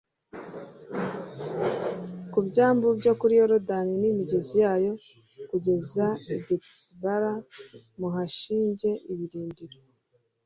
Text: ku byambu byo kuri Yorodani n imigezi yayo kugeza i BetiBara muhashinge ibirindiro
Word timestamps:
ku 2.31 2.39
byambu 2.47 2.87
byo 2.99 3.13
kuri 3.19 3.33
Yorodani 3.41 3.93
n 4.01 4.03
imigezi 4.11 4.53
yayo 4.63 4.93
kugeza 5.49 6.05
i 6.35 6.37
BetiBara 6.45 7.33
muhashinge 7.99 8.89
ibirindiro 9.11 9.77